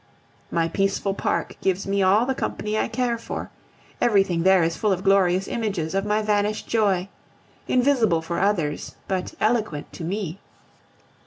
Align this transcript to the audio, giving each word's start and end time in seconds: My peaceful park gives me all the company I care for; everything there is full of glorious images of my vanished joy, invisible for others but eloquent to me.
My 0.49 0.67
peaceful 0.67 1.13
park 1.13 1.57
gives 1.61 1.85
me 1.85 2.01
all 2.01 2.25
the 2.25 2.33
company 2.33 2.75
I 2.75 2.87
care 2.87 3.19
for; 3.19 3.51
everything 4.01 4.41
there 4.41 4.63
is 4.63 4.75
full 4.75 4.91
of 4.91 5.03
glorious 5.03 5.47
images 5.47 5.93
of 5.93 6.07
my 6.07 6.23
vanished 6.23 6.67
joy, 6.67 7.07
invisible 7.67 8.23
for 8.23 8.39
others 8.39 8.95
but 9.07 9.35
eloquent 9.39 9.93
to 9.93 10.03
me. 10.03 10.39